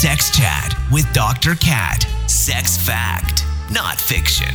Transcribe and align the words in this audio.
Sex 0.00 0.30
Chat 0.30 0.76
with 0.92 1.10
Dr. 1.14 1.54
Kat. 1.54 2.02
Sex 2.26 2.76
fact, 2.76 3.46
not 3.72 3.98
fiction. 3.98 4.52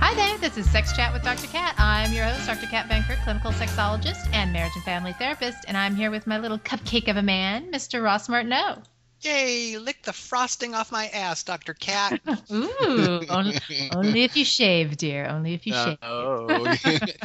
Hi 0.00 0.14
there, 0.14 0.38
this 0.38 0.56
is 0.56 0.70
Sex 0.70 0.96
Chat 0.96 1.12
with 1.12 1.22
Dr. 1.22 1.48
Kat. 1.48 1.74
I'm 1.76 2.10
your 2.14 2.24
host, 2.24 2.46
Dr. 2.46 2.64
Kat 2.64 2.88
Van 2.88 3.02
Kirk, 3.02 3.18
clinical 3.24 3.52
sexologist 3.52 4.26
and 4.32 4.54
marriage 4.54 4.72
and 4.74 4.82
family 4.84 5.12
therapist, 5.12 5.66
and 5.68 5.76
I'm 5.76 5.94
here 5.94 6.10
with 6.10 6.26
my 6.26 6.38
little 6.38 6.58
cupcake 6.58 7.08
of 7.08 7.18
a 7.18 7.22
man, 7.22 7.70
Mr. 7.70 8.02
Ross 8.02 8.26
Martineau. 8.26 8.80
Yay! 9.22 9.78
Lick 9.78 10.02
the 10.02 10.12
frosting 10.12 10.74
off 10.74 10.90
my 10.90 11.06
ass, 11.08 11.44
Dr. 11.44 11.74
Kat. 11.74 12.20
Ooh, 12.52 13.22
only, 13.28 13.58
only 13.94 14.24
if 14.24 14.36
you 14.36 14.44
shave, 14.44 14.96
dear. 14.96 15.26
Only 15.26 15.54
if 15.54 15.66
you 15.66 15.74
uh, 15.74 15.84
shave. 15.84 15.98
Oh, 16.02 16.76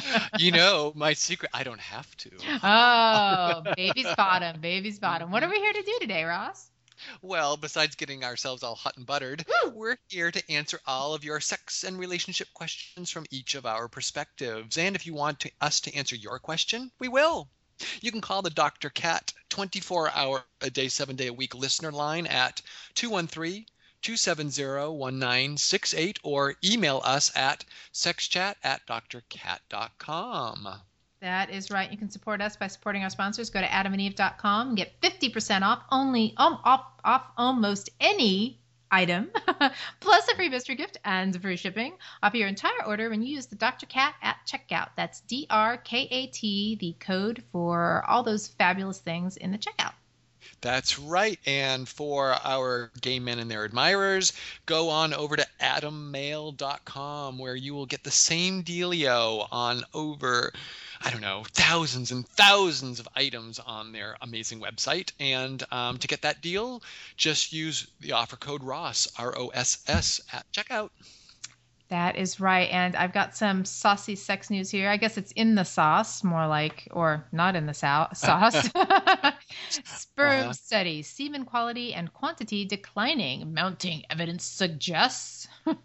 you 0.37 0.51
know 0.51 0.91
my 0.95 1.13
secret. 1.13 1.49
I 1.53 1.63
don't 1.63 1.79
have 1.79 2.15
to. 2.17 2.29
Oh, 2.63 3.63
baby's 3.75 4.13
bottom, 4.15 4.61
baby's 4.61 4.99
bottom. 4.99 5.31
What 5.31 5.43
are 5.43 5.49
we 5.49 5.57
here 5.57 5.73
to 5.73 5.81
do 5.81 5.97
today, 5.99 6.23
Ross? 6.23 6.69
Well, 7.21 7.57
besides 7.57 7.95
getting 7.95 8.23
ourselves 8.23 8.63
all 8.63 8.75
hot 8.75 8.97
and 8.97 9.05
buttered, 9.05 9.45
we're 9.73 9.97
here 10.09 10.31
to 10.31 10.51
answer 10.51 10.79
all 10.85 11.13
of 11.13 11.23
your 11.23 11.39
sex 11.39 11.83
and 11.83 11.97
relationship 11.97 12.47
questions 12.53 13.09
from 13.11 13.25
each 13.31 13.55
of 13.55 13.65
our 13.65 13.87
perspectives. 13.87 14.77
And 14.77 14.95
if 14.95 15.05
you 15.05 15.13
want 15.13 15.39
to, 15.41 15.51
us 15.61 15.79
to 15.81 15.95
answer 15.95 16.15
your 16.15 16.39
question, 16.39 16.91
we 16.99 17.07
will. 17.07 17.49
You 18.01 18.11
can 18.11 18.21
call 18.21 18.41
the 18.41 18.49
Dr. 18.49 18.89
Kat 18.89 19.33
24 19.49 20.11
hour 20.11 20.43
a 20.61 20.69
day, 20.69 20.87
seven 20.87 21.15
day 21.15 21.27
a 21.27 21.33
week 21.33 21.55
listener 21.55 21.91
line 21.91 22.27
at 22.27 22.61
213 22.95 23.65
270 24.01 24.63
1968 24.97 26.19
or 26.23 26.55
email 26.63 27.01
us 27.03 27.31
at 27.35 27.65
sexchat 27.93 28.55
at 28.63 28.85
drkat.com. 28.87 30.67
That 31.19 31.49
is 31.49 31.71
right. 31.71 31.91
You 31.91 31.97
can 31.97 32.11
support 32.11 32.41
us 32.41 32.55
by 32.55 32.67
supporting 32.67 33.03
our 33.03 33.09
sponsors. 33.09 33.49
Go 33.49 33.59
to 33.59 33.67
adamandeve.com 33.67 34.67
and 34.69 34.77
get 34.77 35.01
50% 35.01 35.63
off 35.63 35.81
only 35.91 36.33
um, 36.37 36.59
off, 36.63 36.85
off 37.03 37.23
almost 37.37 37.89
any 37.99 38.59
item, 38.91 39.29
plus 39.99 40.27
a 40.27 40.35
free 40.35 40.49
mystery 40.49 40.75
gift 40.75 40.97
and 41.03 41.39
free 41.41 41.55
shipping 41.55 41.93
off 42.21 42.33
your 42.33 42.47
entire 42.47 42.85
order 42.85 43.09
when 43.09 43.21
you 43.21 43.35
use 43.35 43.47
the 43.47 43.55
Dr. 43.55 43.85
Kat 43.85 44.15
at 44.21 44.37
checkout. 44.45 44.89
That's 44.95 45.21
D 45.21 45.47
R 45.49 45.77
K 45.77 46.07
A 46.11 46.27
T, 46.27 46.75
the 46.79 46.95
code 46.99 47.43
for 47.51 48.03
all 48.07 48.23
those 48.23 48.47
fabulous 48.47 48.99
things 48.99 49.37
in 49.37 49.51
the 49.51 49.57
checkout. 49.57 49.93
That's 50.61 50.97
right. 50.97 51.39
And 51.45 51.87
for 51.87 52.33
our 52.33 52.91
gay 52.99 53.19
men 53.19 53.37
and 53.37 53.49
their 53.49 53.63
admirers, 53.63 54.33
go 54.65 54.89
on 54.89 55.13
over 55.13 55.35
to 55.35 55.47
adammale.com 55.61 57.37
where 57.37 57.55
you 57.55 57.75
will 57.75 57.85
get 57.85 58.03
the 58.03 58.11
same 58.11 58.63
dealio 58.63 59.47
on 59.51 59.83
over, 59.93 60.51
I 61.01 61.11
don't 61.11 61.21
know, 61.21 61.43
thousands 61.53 62.11
and 62.11 62.27
thousands 62.27 62.99
of 62.99 63.07
items 63.15 63.59
on 63.59 63.91
their 63.91 64.17
amazing 64.21 64.59
website. 64.59 65.11
And 65.19 65.63
um, 65.71 65.99
to 65.99 66.07
get 66.07 66.23
that 66.23 66.41
deal, 66.41 66.81
just 67.17 67.53
use 67.53 67.87
the 67.99 68.13
offer 68.13 68.35
code 68.35 68.63
ROSS, 68.63 69.07
R 69.17 69.37
O 69.37 69.49
S 69.49 69.83
S, 69.87 70.21
at 70.33 70.51
checkout. 70.51 70.89
That 71.89 72.17
is 72.17 72.39
right. 72.39 72.69
And 72.69 72.95
I've 72.97 73.13
got 73.13 73.35
some 73.35 73.63
saucy 73.63 74.15
sex 74.15 74.49
news 74.49 74.69
here. 74.69 74.89
I 74.89 74.97
guess 74.97 75.17
it's 75.17 75.31
in 75.33 75.55
the 75.55 75.63
sauce, 75.63 76.21
more 76.23 76.45
like, 76.45 76.87
or 76.91 77.25
not 77.31 77.55
in 77.55 77.65
the 77.65 77.73
so- 77.73 78.07
sauce. 78.13 78.69
Sperm 79.85 80.47
Wow. 80.47 80.51
study, 80.51 81.01
semen 81.01 81.45
quality 81.45 81.93
and 81.93 82.11
quantity 82.11 82.65
declining. 82.65 83.53
Mounting 83.53 84.03
evidence 84.09 84.43
suggests. 84.45 85.47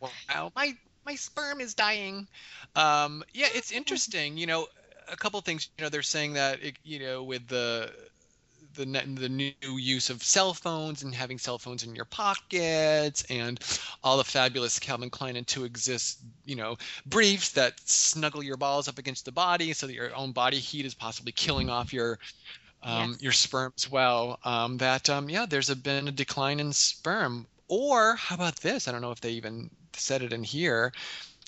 Wow, 0.00 0.50
my 0.56 0.74
my 1.06 1.14
sperm 1.14 1.60
is 1.60 1.74
dying. 1.74 2.26
Um, 2.74 3.22
yeah, 3.32 3.46
it's 3.54 3.70
interesting. 3.80 4.36
You 4.36 4.46
know, 4.46 4.66
a 5.08 5.16
couple 5.16 5.40
things. 5.42 5.68
You 5.78 5.84
know, 5.84 5.88
they're 5.90 6.02
saying 6.02 6.32
that 6.34 6.60
it, 6.62 6.76
you 6.82 6.98
know 6.98 7.22
with 7.22 7.46
the 7.46 7.92
the 8.74 8.84
the 8.84 9.28
new 9.28 9.52
use 9.76 10.10
of 10.10 10.22
cell 10.22 10.54
phones 10.54 11.02
and 11.02 11.14
having 11.14 11.38
cell 11.38 11.58
phones 11.58 11.84
in 11.84 11.94
your 11.94 12.04
pockets 12.04 13.24
and 13.30 13.60
all 14.02 14.16
the 14.16 14.24
fabulous 14.24 14.78
Calvin 14.78 15.10
Klein 15.10 15.36
and 15.36 15.46
2xist 15.46 16.16
you 16.44 16.56
know 16.56 16.76
briefs 17.06 17.50
that 17.52 17.80
snuggle 17.84 18.42
your 18.42 18.56
balls 18.56 18.88
up 18.88 18.98
against 18.98 19.24
the 19.24 19.32
body 19.32 19.72
so 19.72 19.86
that 19.86 19.94
your 19.94 20.14
own 20.14 20.32
body 20.32 20.58
heat 20.58 20.86
is 20.86 20.94
possibly 20.94 21.32
killing 21.32 21.68
off 21.70 21.92
your 21.92 22.18
um, 22.82 23.10
Yes. 23.10 23.22
your 23.22 23.32
sperm 23.32 23.72
as 23.76 23.90
well. 23.90 24.38
Um, 24.44 24.78
that 24.78 25.10
um, 25.10 25.28
yeah, 25.28 25.46
there's 25.46 25.70
a, 25.70 25.76
been 25.76 26.08
a 26.08 26.12
decline 26.12 26.60
in 26.60 26.72
sperm. 26.72 27.46
Or 27.68 28.16
how 28.16 28.34
about 28.34 28.56
this? 28.56 28.88
I 28.88 28.92
don't 28.92 29.02
know 29.02 29.12
if 29.12 29.20
they 29.20 29.30
even 29.32 29.70
said 29.92 30.22
it 30.22 30.32
in 30.32 30.42
here. 30.42 30.92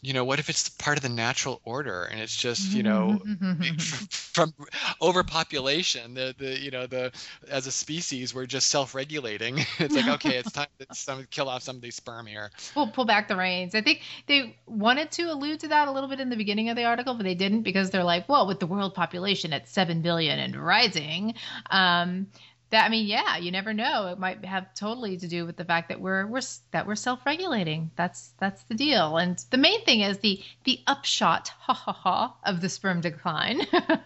You 0.03 0.13
know, 0.13 0.25
what 0.25 0.41
if 0.41 0.51
it's 0.51 0.69
part 0.69 0.99
of 0.99 1.03
the 1.03 1.09
natural 1.09 1.61
order 1.65 2.05
and 2.05 2.21
it's 2.21 2.37
just 2.37 2.73
you 2.73 2.83
know 2.83 3.23
from 3.79 4.53
overpopulation 5.01 6.15
the 6.15 6.35
the 6.37 6.59
you 6.59 6.73
know 6.73 6.89
the 6.89 7.13
as 7.49 7.69
a 7.69 7.73
species 7.73 8.35
we're 8.35 8.47
just 8.47 8.69
self-regulating. 8.69 9.61
It's 9.79 9.95
like 9.95 10.09
okay 10.09 10.37
it's 10.37 10.53
time 10.53 10.67
to 10.79 10.95
some, 10.95 11.27
kill 11.31 11.49
off 11.49 11.62
some 11.62 11.77
of 11.77 11.83
these 11.83 11.97
sperm 11.97 12.27
here. 12.27 12.51
Pull, 12.75 12.89
pull 12.89 13.05
back 13.05 13.29
the 13.29 13.37
reins. 13.37 13.75
I 13.75 13.83
think 13.83 14.01
they 14.27 14.57
wanted 14.67 15.11
to 15.12 15.25
allude 15.25 15.61
to 15.61 15.69
that 15.69 15.89
a 15.89 15.93
little 15.93 16.09
bit 16.09 16.21
in 16.21 16.31
the 16.31 16.37
beginning 16.37 16.69
of 16.69 16.77
the 16.77 16.85
article, 16.85 17.15
but 17.15 17.25
they 17.25 17.35
didn't 17.35 17.62
because 17.62 17.91
they're 17.91 18.05
like, 18.05 18.29
well, 18.29 18.47
with 18.47 18.61
the 18.61 18.67
world 18.67 18.95
population 18.95 19.53
at 19.53 19.69
7 19.69 20.03
billion 20.03 20.39
and 20.39 20.57
rising, 20.57 21.35
um, 21.71 22.27
that 22.72 22.87
I 22.87 22.88
mean, 22.88 23.06
yeah, 23.06 23.37
you 23.37 23.53
never 23.53 23.75
know. 23.75 24.09
It 24.09 24.19
might 24.19 24.43
have 24.47 24.72
totally 24.75 25.19
to 25.19 25.28
do 25.28 25.44
with 25.44 25.56
the 25.56 25.65
fact 25.65 25.91
that 25.91 26.00
we're 26.00 26.27
we're 26.27 26.41
that 26.71 26.87
we're 26.87 26.94
self-regulating. 26.94 27.91
That's 27.97 28.33
that's 28.41 28.62
the 28.65 28.75
deal. 28.75 29.19
And 29.19 29.38
the 29.50 29.59
main 29.59 29.84
thing 29.84 30.00
is 30.00 30.19
the 30.19 30.43
the 30.65 30.81
upshot, 30.87 31.49
ha 31.49 31.75
ha 31.75 31.93
ha, 31.93 32.34
of 32.44 32.62
the 32.62 32.71
sperm 32.71 33.03
decline 33.03 33.61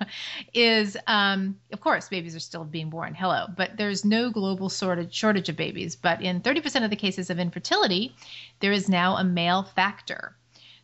is, 0.52 0.96
um, 1.06 1.56
of 1.72 1.80
course, 1.80 2.08
babies 2.08 2.34
are 2.34 2.40
still 2.40 2.64
being 2.64 2.90
born. 2.90 3.14
Hello, 3.14 3.46
but 3.56 3.76
there's 3.76 4.04
no 4.04 4.30
global 4.30 4.68
shortage 4.68 5.14
shortage 5.14 5.48
of 5.48 5.56
babies. 5.56 5.94
But 5.94 6.20
in 6.20 6.40
30% 6.40 6.82
of 6.82 6.90
the 6.90 6.96
cases 6.96 7.30
of 7.30 7.38
infertility, 7.38 8.16
there 8.58 8.72
is 8.72 8.88
now 8.88 9.16
a 9.16 9.24
male 9.24 9.62
factor. 9.62 10.36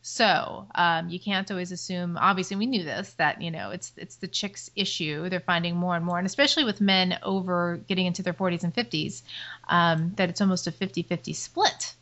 So 0.02 0.66
um, 0.74 1.08
you 1.08 1.20
can't 1.20 1.48
always 1.50 1.70
assume. 1.70 2.18
Obviously, 2.20 2.56
we 2.56 2.66
knew 2.66 2.82
this 2.82 3.12
that 3.14 3.40
you 3.40 3.52
know 3.52 3.70
it's 3.70 3.92
it's 3.96 4.16
the 4.16 4.26
chicks' 4.26 4.68
issue. 4.74 5.28
They're 5.28 5.38
finding 5.38 5.76
more 5.76 5.94
and 5.94 6.04
more, 6.04 6.18
and 6.18 6.26
especially 6.26 6.64
with 6.64 6.80
men 6.80 7.18
over 7.22 7.80
getting 7.88 8.06
into 8.06 8.22
their 8.22 8.32
40s 8.32 8.64
and 8.64 8.74
50s, 8.74 9.22
um, 9.68 10.12
that 10.16 10.28
it's 10.28 10.40
almost 10.40 10.66
a 10.66 10.72
50-50 10.72 11.34
split 11.36 11.94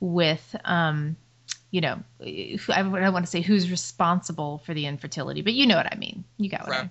with. 0.00 0.54
Um, 0.64 1.16
you 1.70 1.80
know, 1.80 1.98
I 2.20 2.82
don't 2.82 3.12
want 3.12 3.24
to 3.24 3.30
say 3.30 3.40
who's 3.40 3.70
responsible 3.70 4.58
for 4.64 4.72
the 4.72 4.86
infertility, 4.86 5.42
but 5.42 5.52
you 5.52 5.66
know 5.66 5.76
what 5.76 5.92
I 5.92 5.96
mean. 5.96 6.24
You 6.38 6.48
got 6.48 6.66
what 6.66 6.76
I 6.76 6.82
mean. 6.82 6.90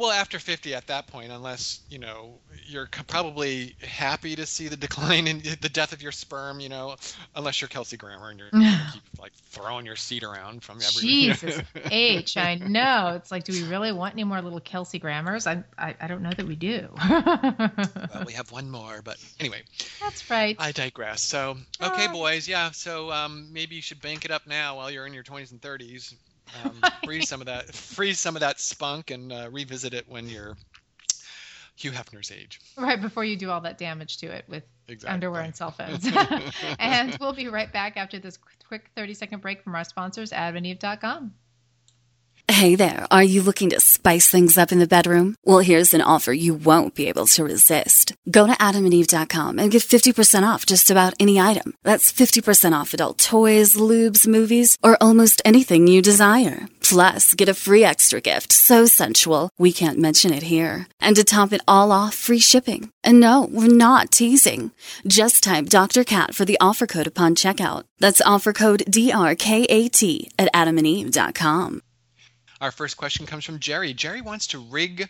Well 0.00 0.10
after 0.10 0.38
50 0.38 0.74
at 0.74 0.86
that 0.86 1.06
point 1.06 1.30
unless 1.30 1.80
you 1.90 1.98
know 1.98 2.40
you're 2.66 2.88
probably 3.06 3.76
happy 3.82 4.34
to 4.34 4.46
see 4.46 4.68
the 4.68 4.76
decline 4.76 5.26
in 5.26 5.42
the 5.60 5.68
death 5.68 5.92
of 5.92 6.00
your 6.00 6.10
sperm 6.10 6.58
you 6.58 6.70
know 6.70 6.96
unless 7.34 7.60
you're 7.60 7.68
kelsey 7.68 7.98
grammer 7.98 8.30
and 8.30 8.38
you're 8.38 8.48
gonna 8.50 8.88
keep 8.92 9.02
like 9.20 9.32
throwing 9.50 9.84
your 9.84 9.96
seed 9.96 10.24
around 10.24 10.62
from 10.62 10.78
every 10.78 11.02
Jesus 11.08 11.60
H, 11.90 12.36
I 12.36 12.54
know. 12.54 13.12
It's 13.16 13.30
like, 13.30 13.44
do 13.44 13.52
we 13.52 13.62
really 13.64 13.92
want 13.92 14.14
any 14.14 14.24
more 14.24 14.40
little 14.40 14.60
Kelsey 14.60 14.98
Grammars? 14.98 15.46
I, 15.46 15.64
I, 15.76 15.94
I 16.00 16.06
don't 16.06 16.22
know 16.22 16.30
that 16.30 16.46
we 16.46 16.56
do. 16.56 16.88
well, 17.10 18.24
we 18.26 18.32
have 18.32 18.50
one 18.50 18.70
more 18.70 19.02
but 19.02 19.18
anyway 19.38 19.62
That's 20.00 20.30
right. 20.30 20.56
I 20.58 20.72
digress. 20.72 21.20
So, 21.20 21.56
okay, 21.82 22.06
Ah. 22.08 22.12
boys, 22.12 22.48
yeah. 22.48 22.70
So 22.70 23.10
um, 23.12 23.52
maybe 23.52 23.74
you 23.76 23.82
should 23.82 24.00
bank 24.00 24.24
it 24.24 24.30
up 24.30 24.46
now 24.46 24.76
while 24.76 24.90
you're 24.90 25.06
in 25.06 25.12
your 25.12 25.24
20s 25.24 25.50
and 25.50 25.60
30s. 25.60 26.14
Um, 26.64 26.80
freeze 27.04 27.28
some 27.28 27.40
of 27.40 27.46
that, 27.46 27.74
freeze 27.74 28.18
some 28.18 28.36
of 28.36 28.40
that 28.40 28.60
spunk, 28.60 29.10
and 29.10 29.32
uh, 29.32 29.48
revisit 29.50 29.94
it 29.94 30.06
when 30.08 30.28
you're 30.28 30.56
Hugh 31.76 31.92
Hefner's 31.92 32.30
age. 32.30 32.60
right 32.76 33.00
before 33.00 33.24
you 33.24 33.36
do 33.36 33.50
all 33.50 33.60
that 33.62 33.78
damage 33.78 34.18
to 34.18 34.26
it 34.26 34.44
with 34.48 34.64
Exactly. 34.88 35.14
underwear 35.14 35.42
and 35.42 35.54
cell 35.56 35.70
phones. 35.70 36.06
and 36.78 37.16
we'll 37.20 37.32
be 37.32 37.48
right 37.48 37.72
back 37.72 37.96
after 37.96 38.18
this 38.18 38.38
quick 38.66 38.90
30 38.96 39.14
second 39.14 39.40
break 39.40 39.62
from 39.62 39.74
our 39.74 39.84
sponsors, 39.84 40.30
adamandeve.com. 40.32 41.32
Hey 42.60 42.74
there, 42.74 43.06
are 43.10 43.24
you 43.24 43.40
looking 43.40 43.70
to 43.70 43.80
spice 43.80 44.30
things 44.30 44.58
up 44.58 44.70
in 44.70 44.80
the 44.80 44.86
bedroom? 44.86 45.34
Well, 45.46 45.60
here's 45.60 45.94
an 45.94 46.02
offer 46.02 46.30
you 46.30 46.52
won't 46.52 46.94
be 46.94 47.08
able 47.08 47.24
to 47.28 47.42
resist. 47.42 48.14
Go 48.30 48.46
to 48.46 48.52
adamandeve.com 48.52 49.58
and 49.58 49.70
get 49.70 49.80
50% 49.80 50.42
off 50.42 50.66
just 50.66 50.90
about 50.90 51.14
any 51.18 51.40
item. 51.40 51.72
That's 51.84 52.12
50% 52.12 52.74
off 52.74 52.92
adult 52.92 53.16
toys, 53.16 53.76
lubes, 53.76 54.26
movies, 54.28 54.76
or 54.82 54.98
almost 55.00 55.40
anything 55.42 55.86
you 55.86 56.02
desire. 56.02 56.68
Plus, 56.82 57.32
get 57.32 57.48
a 57.48 57.54
free 57.54 57.82
extra 57.82 58.20
gift 58.20 58.52
so 58.52 58.84
sensual 58.84 59.48
we 59.56 59.72
can't 59.72 59.98
mention 59.98 60.30
it 60.30 60.42
here. 60.42 60.86
And 61.00 61.16
to 61.16 61.24
top 61.24 61.54
it 61.54 61.62
all 61.66 61.90
off, 61.90 62.14
free 62.14 62.40
shipping. 62.40 62.90
And 63.02 63.20
no, 63.20 63.48
we're 63.50 63.68
not 63.68 64.10
teasing. 64.10 64.70
Just 65.06 65.42
type 65.42 65.70
Dr. 65.70 66.04
Kat 66.04 66.34
for 66.34 66.44
the 66.44 66.58
offer 66.60 66.86
code 66.86 67.06
upon 67.06 67.36
checkout. 67.36 67.84
That's 68.00 68.20
offer 68.20 68.52
code 68.52 68.82
DRKAT 68.86 70.28
at 70.38 70.52
adamandeve.com. 70.52 71.80
Our 72.60 72.70
first 72.70 72.96
question 72.96 73.26
comes 73.26 73.44
from 73.44 73.58
Jerry. 73.58 73.94
Jerry 73.94 74.20
wants 74.20 74.48
to 74.48 74.58
rig 74.58 75.08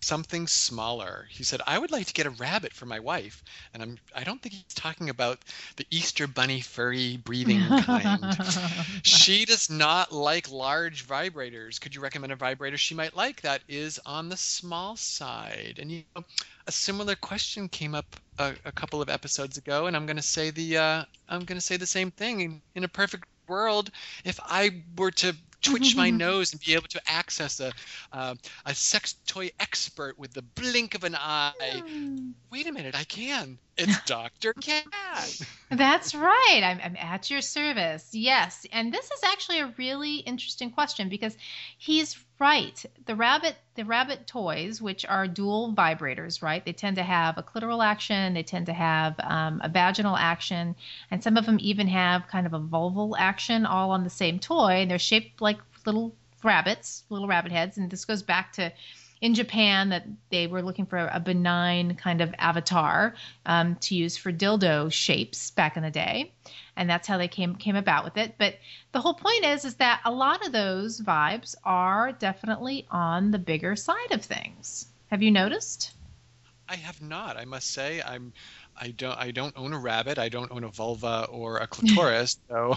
something 0.00 0.46
smaller. 0.46 1.26
He 1.30 1.42
said, 1.42 1.60
"I 1.66 1.78
would 1.78 1.90
like 1.90 2.06
to 2.06 2.12
get 2.12 2.26
a 2.26 2.30
rabbit 2.30 2.72
for 2.72 2.86
my 2.86 3.00
wife," 3.00 3.42
and 3.72 3.82
I'm 3.82 3.98
I 4.14 4.24
don't 4.24 4.40
think 4.40 4.54
he's 4.54 4.74
talking 4.74 5.10
about 5.10 5.40
the 5.76 5.86
Easter 5.90 6.26
bunny 6.26 6.60
furry 6.60 7.16
breathing 7.16 7.60
kind. 7.82 8.24
she 9.02 9.44
does 9.44 9.70
not 9.70 10.12
like 10.12 10.50
large 10.50 11.06
vibrators. 11.06 11.80
Could 11.80 11.94
you 11.94 12.00
recommend 12.00 12.32
a 12.32 12.36
vibrator 12.36 12.76
she 12.76 12.94
might 12.94 13.16
like 13.16 13.40
that 13.42 13.62
is 13.68 13.98
on 14.04 14.28
the 14.28 14.36
small 14.36 14.96
side? 14.96 15.78
And 15.80 15.90
you 15.90 16.04
know, 16.14 16.24
a 16.66 16.72
similar 16.72 17.14
question 17.14 17.68
came 17.68 17.94
up 17.94 18.16
a, 18.38 18.54
a 18.64 18.72
couple 18.72 19.02
of 19.02 19.08
episodes 19.08 19.56
ago, 19.56 19.86
and 19.86 19.96
I'm 19.96 20.06
going 20.06 20.16
to 20.16 20.22
say 20.22 20.50
the 20.50 20.78
uh, 20.78 21.04
I'm 21.28 21.44
going 21.44 21.58
to 21.58 21.66
say 21.66 21.76
the 21.76 21.86
same 21.86 22.10
thing. 22.10 22.40
In, 22.40 22.62
in 22.74 22.84
a 22.84 22.88
perfect 22.88 23.24
world, 23.48 23.90
if 24.24 24.40
I 24.42 24.82
were 24.96 25.10
to 25.10 25.34
twitch 25.64 25.96
my 25.96 26.10
nose 26.10 26.52
and 26.52 26.60
be 26.60 26.74
able 26.74 26.88
to 26.88 27.00
access 27.06 27.60
a 27.60 27.72
uh, 28.12 28.34
a 28.66 28.74
sex 28.74 29.14
toy 29.26 29.50
expert 29.58 30.18
with 30.18 30.32
the 30.32 30.42
blink 30.42 30.94
of 30.94 31.04
an 31.04 31.14
eye. 31.14 31.52
Wait 32.50 32.66
a 32.66 32.72
minute, 32.72 32.94
I 32.94 33.04
can. 33.04 33.58
It's 33.76 34.00
Dr. 34.04 34.52
Kat. 34.54 35.40
That's 35.70 36.14
right. 36.14 36.60
I'm, 36.64 36.80
I'm 36.82 36.96
at 36.96 37.30
your 37.30 37.40
service. 37.40 38.08
Yes. 38.12 38.66
And 38.72 38.92
this 38.92 39.06
is 39.06 39.20
actually 39.24 39.60
a 39.60 39.74
really 39.76 40.16
interesting 40.18 40.70
question 40.70 41.08
because 41.08 41.36
he's 41.78 42.16
right. 42.38 42.84
The 43.06 43.16
rabbit 43.16 43.56
the 43.74 43.84
rabbit 43.84 44.26
toys, 44.26 44.80
which 44.80 45.04
are 45.04 45.26
dual 45.26 45.74
vibrators, 45.74 46.42
right? 46.42 46.64
They 46.64 46.72
tend 46.72 46.96
to 46.96 47.02
have 47.02 47.38
a 47.38 47.42
clitoral 47.42 47.84
action, 47.84 48.34
they 48.34 48.44
tend 48.44 48.66
to 48.66 48.72
have 48.72 49.18
um, 49.18 49.60
a 49.64 49.68
vaginal 49.68 50.16
action, 50.16 50.76
and 51.10 51.22
some 51.22 51.36
of 51.36 51.44
them 51.44 51.58
even 51.60 51.88
have 51.88 52.28
kind 52.28 52.46
of 52.46 52.54
a 52.54 52.60
vulval 52.60 53.16
action 53.18 53.66
all 53.66 53.90
on 53.90 54.04
the 54.04 54.10
same 54.10 54.38
toy. 54.38 54.82
And 54.82 54.90
they're 54.90 54.98
shaped 54.98 55.40
like 55.40 55.58
little 55.84 56.14
rabbits, 56.44 57.04
little 57.10 57.26
rabbit 57.26 57.50
heads. 57.50 57.76
And 57.76 57.90
this 57.90 58.04
goes 58.04 58.22
back 58.22 58.52
to 58.54 58.72
in 59.24 59.32
Japan 59.32 59.88
that 59.88 60.04
they 60.28 60.46
were 60.46 60.60
looking 60.60 60.84
for 60.84 60.98
a 60.98 61.18
benign 61.18 61.94
kind 61.94 62.20
of 62.20 62.34
avatar 62.38 63.14
um, 63.46 63.74
to 63.76 63.94
use 63.94 64.18
for 64.18 64.30
dildo 64.30 64.92
shapes 64.92 65.50
back 65.50 65.78
in 65.78 65.82
the 65.82 65.90
day, 65.90 66.30
and 66.76 66.90
that's 66.90 67.08
how 67.08 67.16
they 67.16 67.26
came 67.26 67.54
came 67.54 67.74
about 67.74 68.04
with 68.04 68.18
it. 68.18 68.34
But 68.36 68.56
the 68.92 69.00
whole 69.00 69.14
point 69.14 69.46
is 69.46 69.64
is 69.64 69.76
that 69.76 70.02
a 70.04 70.10
lot 70.10 70.44
of 70.44 70.52
those 70.52 71.00
vibes 71.00 71.54
are 71.64 72.12
definitely 72.12 72.86
on 72.90 73.30
the 73.30 73.38
bigger 73.38 73.76
side 73.76 74.10
of 74.10 74.22
things. 74.22 74.88
Have 75.06 75.22
you 75.22 75.30
noticed? 75.30 75.94
I 76.68 76.76
have 76.76 77.00
not. 77.00 77.38
I 77.38 77.46
must 77.46 77.70
say, 77.70 78.02
I'm 78.02 78.34
I 78.76 78.88
don't 78.90 79.18
I 79.18 79.30
don't 79.30 79.56
own 79.56 79.72
a 79.72 79.78
rabbit. 79.78 80.18
I 80.18 80.28
don't 80.28 80.50
own 80.50 80.64
a 80.64 80.68
vulva 80.68 81.28
or 81.30 81.58
a 81.58 81.66
clitoris, 81.66 82.38
so 82.48 82.76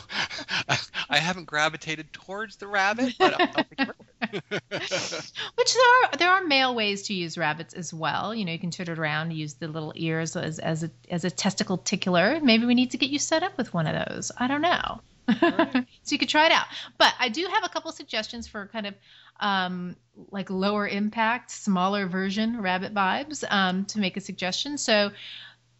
I 1.10 1.18
haven't 1.18 1.46
gravitated 1.46 2.14
towards 2.14 2.58
the 2.58 2.68
rabbit. 2.68 3.16
But 3.18 3.42
I'll, 3.42 3.66
I'll 4.17 4.17
Which 4.32 5.74
there 5.74 6.12
are 6.12 6.18
there 6.18 6.32
are 6.32 6.44
male 6.44 6.76
ways 6.76 7.04
to 7.04 7.14
use 7.14 7.38
rabbits 7.38 7.74
as 7.74 7.94
well. 7.94 8.34
You 8.34 8.46
know, 8.46 8.52
you 8.52 8.60
can 8.60 8.72
turn 8.72 8.90
it 8.90 9.00
around, 9.00 9.32
use 9.32 9.56
the 9.56 9.68
little 9.68 9.94
ears 9.96 10.36
as 10.36 10.60
as 10.60 10.84
a 10.84 10.92
as 11.10 11.26
a 11.26 11.30
testicle 11.30 11.78
tickler. 11.78 12.40
Maybe 12.42 12.66
we 12.66 12.76
need 12.76 12.92
to 12.92 12.98
get 12.98 13.10
you 13.10 13.20
set 13.20 13.44
up 13.44 13.58
with 13.58 13.74
one 13.74 13.88
of 13.88 14.08
those. 14.08 14.32
I 14.38 14.48
don't 14.48 14.62
know. 14.62 15.02
Right. 15.42 15.86
so 16.04 16.14
you 16.14 16.18
could 16.18 16.30
try 16.30 16.46
it 16.46 16.52
out. 16.52 16.66
But 16.98 17.14
I 17.20 17.30
do 17.30 17.46
have 17.52 17.64
a 17.64 17.70
couple 17.70 17.92
suggestions 17.92 18.48
for 18.48 18.68
kind 18.68 18.88
of 18.88 18.94
um, 19.40 19.96
like 20.32 20.50
lower 20.50 20.88
impact, 20.88 21.52
smaller 21.52 22.08
version 22.08 22.62
rabbit 22.62 22.94
vibes 22.94 23.44
um, 23.50 23.86
to 23.86 24.00
make 24.00 24.18
a 24.18 24.22
suggestion. 24.22 24.78
So 24.78 25.12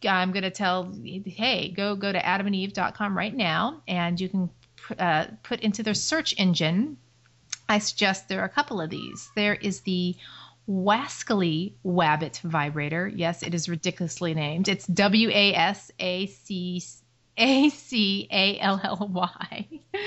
I'm 0.06 0.32
going 0.32 0.44
to 0.44 0.50
tell, 0.50 0.94
hey, 1.02 1.70
go 1.70 1.96
go 1.96 2.12
to 2.12 2.20
adamandeve.com 2.20 3.16
right 3.16 3.34
now, 3.34 3.82
and 3.88 4.20
you 4.20 4.28
can 4.28 4.50
uh, 4.98 5.26
put 5.42 5.60
into 5.60 5.82
their 5.82 5.94
search 5.94 6.34
engine. 6.38 6.98
I 7.68 7.78
suggest 7.78 8.28
there 8.28 8.40
are 8.40 8.46
a 8.46 8.48
couple 8.48 8.80
of 8.80 8.90
these. 8.90 9.30
There 9.36 9.54
is 9.54 9.80
the 9.80 10.16
Wascally 10.68 11.72
Wabbit 11.84 12.40
vibrator. 12.40 13.08
Yes, 13.08 13.42
it 13.42 13.54
is 13.54 13.68
ridiculously 13.68 14.34
named. 14.34 14.68
It's 14.68 14.86
W 14.86 15.30
A 15.30 15.54
S 15.54 15.90
A 15.98 16.26
C 16.26 16.82
A 17.36 17.68
C 17.70 18.28
A 18.30 18.58
L 18.58 18.80
L 18.82 19.08
Y. 19.12 19.68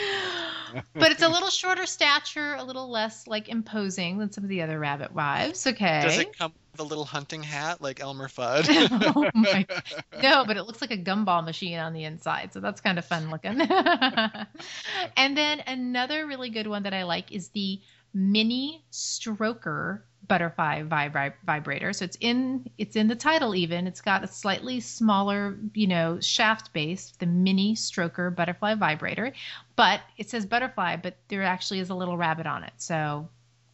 but 0.94 1.12
it's 1.12 1.22
a 1.22 1.30
little 1.30 1.50
shorter 1.50 1.86
stature, 1.86 2.56
a 2.56 2.64
little 2.64 2.90
less 2.90 3.28
like 3.28 3.50
imposing 3.50 4.18
than 4.18 4.32
some 4.32 4.44
of 4.44 4.50
the 4.50 4.62
other 4.62 4.80
rabbit 4.80 5.14
wives. 5.14 5.66
Okay. 5.68 6.02
Does 6.04 6.18
it 6.18 6.38
come 6.38 6.54
with 6.72 6.82
a 6.82 6.84
little 6.84 7.06
hunting 7.06 7.44
hat 7.44 7.82
like 7.82 8.00
Elmer 8.00 8.28
Fudd? 8.28 8.68
oh 9.16 9.30
my. 9.34 9.66
No, 10.22 10.46
but 10.46 10.58
it 10.58 10.64
looks 10.64 10.82
like 10.82 10.92
a 10.92 10.98
gumball 10.98 11.44
machine 11.44 11.80
on 11.80 11.94
the 11.94 12.04
inside, 12.04 12.54
so 12.54 12.60
that's 12.60 12.80
kind 12.82 13.00
of 13.00 13.06
fun 13.06 13.32
looking. 13.32 13.60
and 15.18 15.38
then 15.38 15.62
another 15.66 16.28
really 16.28 16.50
good 16.50 16.68
one 16.68 16.84
that 16.84 16.94
I 16.94 17.04
like 17.04 17.32
is 17.32 17.50
the 17.50 17.82
mini 18.14 18.84
stroker 18.92 20.02
butterfly 20.31 20.81
vib- 20.83 21.33
vibrator. 21.45 21.92
So 21.92 22.06
it's 22.06 22.18
in 22.22 22.69
it's 22.78 22.95
in 22.95 23.10
the 23.10 23.18
title 23.18 23.54
even. 23.54 23.86
It's 23.86 24.00
got 24.00 24.24
a 24.24 24.28
slightly 24.28 24.80
smaller, 24.80 25.57
you 25.74 25.88
know, 25.88 26.22
shaft 26.22 26.72
base, 26.72 27.12
the 27.19 27.25
mini 27.25 27.75
stroker 27.75 28.33
butterfly 28.33 28.75
vibrator. 28.75 29.33
But 29.75 30.00
it 30.18 30.30
says 30.30 30.45
butterfly, 30.45 30.95
but 30.95 31.18
there 31.28 31.44
actually 31.44 31.80
is 31.80 31.89
a 31.89 31.95
little 31.95 32.16
rabbit 32.16 32.48
on 32.48 32.63
it. 32.63 32.72
So 32.78 33.28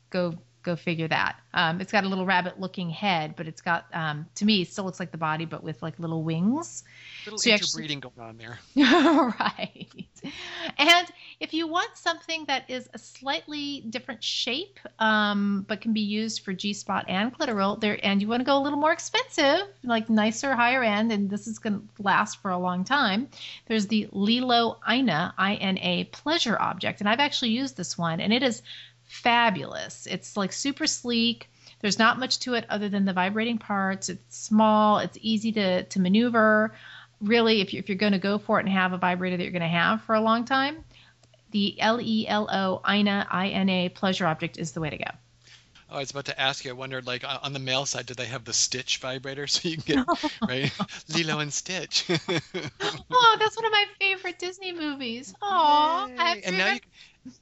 go 0.09 0.33
go 0.67 0.75
figure 0.75 1.07
that. 1.07 1.37
Um, 1.53 1.81
it's 1.81 1.91
got 1.91 2.03
a 2.03 2.09
little 2.09 2.25
rabbit 2.25 2.59
looking 2.59 2.89
head, 2.89 3.35
but 3.35 3.47
it's 3.47 3.61
got 3.61 3.85
um, 3.93 4.27
to 4.35 4.45
me 4.45 4.61
it 4.61 4.71
still 4.71 4.83
looks 4.83 4.99
like 4.99 5.11
the 5.11 5.17
body, 5.17 5.45
but 5.45 5.63
with 5.63 5.81
like 5.81 5.97
little 5.97 6.23
wings. 6.23 6.83
Little 7.25 7.39
so 7.39 7.49
interbreeding 7.49 7.97
actually... 7.97 8.11
going 8.15 8.29
on 8.29 8.37
there. 8.37 8.59
right. 9.39 10.05
And 10.77 11.07
if 11.39 11.53
you 11.53 11.67
want 11.67 11.95
something 11.95 12.45
that 12.47 12.69
is 12.69 12.89
a 12.93 12.99
slightly 12.99 13.81
different 13.89 14.23
shape, 14.23 14.79
um, 14.99 15.65
but 15.67 15.81
can 15.81 15.93
be 15.93 16.01
used 16.01 16.43
for 16.43 16.53
G 16.53 16.73
spot 16.73 17.05
and 17.07 17.35
clitoral, 17.35 17.79
there, 17.79 17.97
and 18.03 18.21
you 18.21 18.27
want 18.27 18.41
to 18.41 18.45
go 18.45 18.57
a 18.57 18.61
little 18.61 18.79
more 18.79 18.91
expensive, 18.91 19.61
like 19.83 20.09
nicer, 20.09 20.53
higher 20.53 20.83
end, 20.83 21.11
and 21.11 21.29
this 21.29 21.47
is 21.47 21.59
going 21.59 21.87
to 21.95 22.03
last 22.03 22.41
for 22.41 22.51
a 22.51 22.57
long 22.57 22.83
time. 22.83 23.29
There's 23.67 23.87
the 23.87 24.09
Lelo 24.11 24.77
Ina 24.89 25.33
I 25.37 25.55
N 25.55 25.77
A 25.77 26.03
pleasure 26.05 26.57
object, 26.59 26.99
and 26.99 27.09
I've 27.09 27.19
actually 27.19 27.51
used 27.51 27.77
this 27.77 27.97
one, 27.97 28.19
and 28.19 28.33
it 28.33 28.43
is 28.43 28.61
fabulous. 29.07 30.07
It's 30.09 30.37
like 30.37 30.53
super 30.53 30.87
sleek. 30.87 31.49
There's 31.79 31.99
not 31.99 32.19
much 32.19 32.39
to 32.39 32.53
it 32.55 32.65
other 32.69 32.89
than 32.89 33.05
the 33.05 33.13
vibrating 33.13 33.57
parts. 33.57 34.09
It's 34.09 34.37
small. 34.37 34.99
It's 34.99 35.17
easy 35.21 35.51
to 35.53 35.83
to 35.83 35.99
maneuver. 35.99 36.75
Really, 37.19 37.61
if 37.61 37.73
you're, 37.73 37.79
if 37.79 37.89
you're 37.89 37.97
going 37.97 38.13
to 38.13 38.19
go 38.19 38.37
for 38.37 38.59
it 38.59 38.65
and 38.65 38.73
have 38.73 38.93
a 38.93 38.97
vibrator 38.97 39.37
that 39.37 39.43
you're 39.43 39.51
going 39.51 39.61
to 39.61 39.67
have 39.67 40.03
for 40.03 40.13
a 40.13 40.21
long 40.21 40.45
time, 40.45 40.83
the 41.51 41.79
L 41.79 41.99
E 42.01 42.27
L 42.27 42.47
O 42.51 42.81
INA 42.91 43.27
I 43.29 43.49
N 43.49 43.69
A 43.69 43.89
pleasure 43.89 44.27
object 44.27 44.57
is 44.57 44.73
the 44.73 44.81
way 44.81 44.89
to 44.89 44.97
go. 44.97 45.09
Oh, 45.89 45.95
I 45.95 45.99
was 45.99 46.11
about 46.11 46.25
to 46.25 46.39
ask 46.39 46.65
you. 46.65 46.71
I 46.71 46.73
wondered, 46.73 47.07
like, 47.07 47.23
on 47.25 47.53
the 47.53 47.59
male 47.59 47.85
side, 47.85 48.07
do 48.07 48.13
they 48.13 48.25
have 48.25 48.43
the 48.43 48.51
Stitch 48.51 48.97
vibrator 48.97 49.47
so 49.47 49.69
you 49.69 49.77
can 49.77 50.03
get 50.03 50.31
right 50.41 50.71
Lilo 51.09 51.39
and 51.39 51.53
Stitch? 51.53 52.05
oh, 52.09 53.37
that's 53.39 53.55
one 53.55 53.65
of 53.65 53.71
my 53.71 53.85
favorite 53.97 54.37
Disney 54.37 54.73
movies. 54.73 55.33
Oh, 55.41 56.09
and 56.17 56.57
now 56.57 56.73
you, 56.73 56.79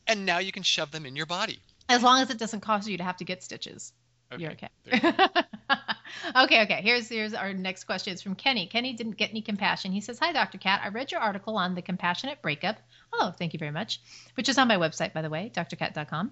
and 0.08 0.26
now 0.26 0.40
you 0.40 0.52
can 0.52 0.64
shove 0.64 0.92
them 0.92 1.06
in 1.06 1.16
your 1.16 1.26
body. 1.26 1.60
As 1.88 2.02
long 2.04 2.22
as 2.22 2.30
it 2.30 2.38
doesn't 2.38 2.62
cost 2.62 2.88
you 2.88 2.98
to 2.98 3.04
have 3.04 3.18
to 3.18 3.26
get 3.26 3.44
stitches. 3.44 3.94
Okay. 4.34 4.42
You're 4.42 4.52
okay. 4.54 4.70
You 4.86 4.94
okay, 6.44 6.64
okay. 6.64 6.82
Here's 6.82 7.08
here's 7.08 7.34
our 7.34 7.54
next 7.54 7.84
question. 7.84 8.14
It's 8.14 8.24
from 8.24 8.36
Kenny. 8.36 8.66
Kenny 8.66 8.94
didn't 8.94 9.18
get 9.18 9.30
any 9.30 9.42
compassion. 9.42 9.92
He 9.92 10.02
says, 10.02 10.18
"Hi, 10.20 10.34
Dr. 10.34 10.58
Kat. 10.58 10.82
I 10.84 10.90
read 10.90 11.12
your 11.12 11.22
article 11.22 11.58
on 11.58 11.76
the 11.76 11.84
compassionate 11.84 12.42
breakup. 12.42 12.78
Oh, 13.14 13.34
thank 13.38 13.54
you 13.54 13.60
very 13.60 13.72
much. 13.72 14.02
Which 14.36 14.50
is 14.50 14.58
on 14.58 14.68
my 14.68 14.78
website, 14.78 15.14
by 15.14 15.22
the 15.22 15.30
way, 15.30 15.52
drkat.com. 15.54 16.32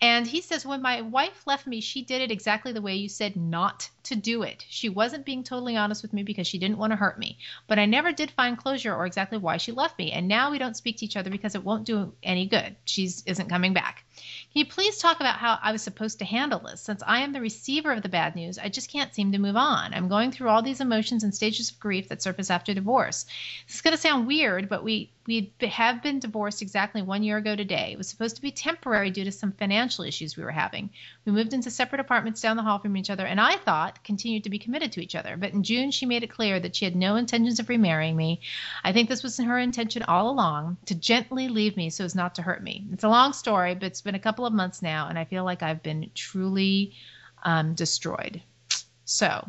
And 0.00 0.26
he 0.26 0.40
says, 0.40 0.64
when 0.64 0.80
my 0.80 1.02
wife 1.02 1.46
left 1.46 1.66
me, 1.66 1.80
she 1.80 2.02
did 2.02 2.22
it 2.22 2.30
exactly 2.30 2.72
the 2.72 2.80
way 2.80 2.94
you 2.94 3.08
said 3.08 3.36
not 3.36 3.90
to 4.04 4.16
do 4.16 4.42
it. 4.42 4.64
She 4.68 4.88
wasn't 4.88 5.24
being 5.24 5.42
totally 5.44 5.76
honest 5.76 6.02
with 6.02 6.12
me 6.12 6.22
because 6.22 6.46
she 6.46 6.58
didn't 6.58 6.78
want 6.78 6.92
to 6.92 6.96
hurt 6.96 7.18
me. 7.18 7.38
But 7.66 7.78
I 7.78 7.86
never 7.86 8.12
did 8.12 8.30
find 8.30 8.56
closure 8.56 8.94
or 8.94 9.06
exactly 9.06 9.38
why 9.38 9.56
she 9.56 9.72
left 9.72 9.98
me. 9.98 10.12
And 10.12 10.28
now 10.28 10.50
we 10.50 10.58
don't 10.58 10.76
speak 10.76 10.98
to 10.98 11.04
each 11.04 11.16
other 11.16 11.30
because 11.30 11.54
it 11.54 11.64
won't 11.64 11.84
do 11.84 12.12
any 12.22 12.46
good. 12.46 12.76
She 12.84 13.04
isn't 13.04 13.48
coming 13.48 13.72
back. 13.72 14.04
Can 14.52 14.60
you 14.60 14.66
please 14.66 14.98
talk 14.98 15.18
about 15.18 15.38
how 15.38 15.58
I 15.60 15.72
was 15.72 15.82
supposed 15.82 16.20
to 16.20 16.24
handle 16.24 16.60
this? 16.60 16.80
Since 16.80 17.02
I 17.04 17.22
am 17.22 17.32
the 17.32 17.40
receiver 17.40 17.90
of 17.92 18.02
the 18.02 18.08
bad 18.08 18.36
news, 18.36 18.58
I 18.58 18.68
just 18.68 18.90
can't 18.90 19.12
seem 19.12 19.32
to 19.32 19.38
move 19.38 19.56
on. 19.56 19.92
I'm 19.92 20.08
going 20.08 20.30
through 20.30 20.48
all 20.48 20.62
these 20.62 20.80
emotions 20.80 21.24
and 21.24 21.34
stages 21.34 21.70
of 21.70 21.80
grief 21.80 22.08
that 22.08 22.22
surface 22.22 22.50
after 22.50 22.72
divorce. 22.72 23.26
This 23.66 23.76
is 23.76 23.82
going 23.82 23.96
to 23.96 24.00
sound 24.00 24.28
weird, 24.28 24.68
but 24.68 24.84
we 24.84 25.10
we 25.26 25.52
have 25.62 26.02
been 26.02 26.18
divorced 26.18 26.60
exactly 26.60 27.00
one 27.00 27.22
year 27.22 27.38
ago 27.38 27.56
today. 27.56 27.92
It 27.92 27.98
was 27.98 28.08
supposed 28.08 28.36
to 28.36 28.42
be 28.42 28.50
temporary 28.50 29.10
due 29.10 29.24
to 29.24 29.32
some 29.32 29.52
financial 29.52 30.04
issues 30.04 30.36
we 30.36 30.44
were 30.44 30.50
having. 30.50 30.90
We 31.24 31.32
moved 31.32 31.54
into 31.54 31.70
separate 31.70 32.00
apartments 32.00 32.42
down 32.42 32.56
the 32.56 32.62
hall 32.62 32.78
from 32.78 32.96
each 32.96 33.10
other, 33.10 33.24
and 33.26 33.40
I 33.40 33.56
thought 33.56 33.93
continued 34.02 34.44
to 34.44 34.50
be 34.50 34.58
committed 34.58 34.92
to 34.92 35.02
each 35.02 35.14
other. 35.14 35.36
But 35.36 35.52
in 35.52 35.62
June, 35.62 35.90
she 35.90 36.06
made 36.06 36.22
it 36.22 36.30
clear 36.30 36.58
that 36.58 36.74
she 36.74 36.84
had 36.84 36.96
no 36.96 37.16
intentions 37.16 37.60
of 37.60 37.68
remarrying 37.68 38.16
me. 38.16 38.40
I 38.82 38.92
think 38.92 39.08
this 39.08 39.22
was 39.22 39.38
her 39.38 39.58
intention 39.58 40.02
all 40.02 40.30
along 40.30 40.78
to 40.86 40.94
gently 40.94 41.48
leave 41.48 41.76
me 41.76 41.90
so 41.90 42.04
as 42.04 42.14
not 42.14 42.34
to 42.36 42.42
hurt 42.42 42.62
me. 42.62 42.86
It's 42.92 43.04
a 43.04 43.08
long 43.08 43.32
story, 43.32 43.74
but 43.74 43.84
it's 43.84 44.00
been 44.00 44.14
a 44.14 44.20
couple 44.20 44.46
of 44.46 44.52
months 44.52 44.82
now, 44.82 45.08
and 45.08 45.18
I 45.18 45.24
feel 45.24 45.44
like 45.44 45.62
I've 45.62 45.82
been 45.82 46.10
truly 46.14 46.94
um, 47.44 47.74
destroyed. 47.74 48.42
So, 49.04 49.48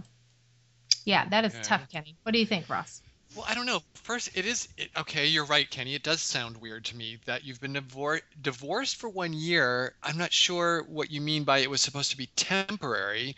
yeah, 1.05 1.27
that 1.29 1.45
is 1.45 1.55
tough, 1.63 1.89
Kenny. 1.89 2.15
What 2.23 2.33
do 2.33 2.39
you 2.39 2.45
think, 2.45 2.69
Ross? 2.69 3.01
Well, 3.35 3.45
I 3.47 3.53
don't 3.53 3.65
know. 3.65 3.81
First, 3.95 4.37
it 4.37 4.45
is 4.45 4.69
it, 4.77 4.89
okay. 4.95 5.27
You're 5.27 5.45
right, 5.45 5.69
Kenny. 5.69 5.93
It 5.93 6.03
does 6.03 6.21
sound 6.21 6.57
weird 6.57 6.85
to 6.85 6.95
me 6.95 7.17
that 7.25 7.43
you've 7.43 7.59
been 7.59 7.73
divor- 7.73 8.21
divorced 8.41 8.95
for 8.95 9.09
one 9.09 9.33
year. 9.33 9.93
I'm 10.01 10.17
not 10.17 10.31
sure 10.31 10.83
what 10.83 11.11
you 11.11 11.19
mean 11.19 11.43
by 11.43 11.59
it 11.59 11.69
was 11.69 11.81
supposed 11.81 12.11
to 12.11 12.17
be 12.17 12.27
temporary. 12.37 13.35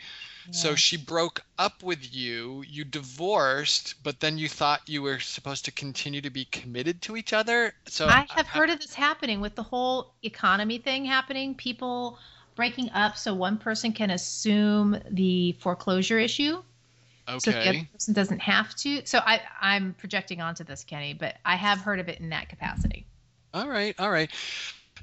So 0.52 0.76
she 0.76 0.98
broke 0.98 1.44
up 1.58 1.84
with 1.84 2.14
you. 2.14 2.64
You 2.68 2.84
divorced, 2.84 3.96
but 4.04 4.20
then 4.20 4.38
you 4.38 4.48
thought 4.48 4.82
you 4.88 5.02
were 5.02 5.20
supposed 5.20 5.66
to 5.66 5.72
continue 5.72 6.22
to 6.22 6.30
be 6.30 6.46
committed 6.46 7.02
to 7.04 7.18
each 7.18 7.34
other. 7.34 7.74
So 7.88 8.08
I 8.08 8.26
have 8.30 8.48
heard 8.48 8.70
of 8.70 8.80
this 8.80 8.94
happening 8.94 9.42
with 9.42 9.56
the 9.56 9.64
whole 9.64 10.14
economy 10.24 10.78
thing 10.78 11.06
happening. 11.06 11.56
People 11.56 12.18
breaking 12.56 12.90
up 12.92 13.18
so 13.18 13.34
one 13.34 13.58
person 13.58 13.94
can 13.94 14.12
assume 14.12 14.98
the 15.12 15.54
foreclosure 15.54 16.20
issue. 16.20 16.64
So 17.40 17.52
the 17.52 17.70
other 17.70 17.88
person 17.92 18.14
doesn't 18.14 18.40
have 18.40 18.74
to. 18.78 19.06
So 19.06 19.20
I, 19.20 19.42
I'm 19.60 19.94
projecting 19.96 20.42
onto 20.42 20.64
this, 20.64 20.84
Kenny, 20.86 21.14
but 21.14 21.36
I 21.44 21.58
have 21.58 21.80
heard 21.80 22.00
of 22.00 22.08
it 22.08 22.22
in 22.22 22.30
that 22.30 22.48
capacity. 22.48 23.06
All 23.54 23.68
right, 23.68 23.94
all 24.00 24.12
right. 24.12 24.32